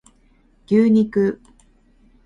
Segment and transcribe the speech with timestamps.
[0.65, 1.37] 牛肉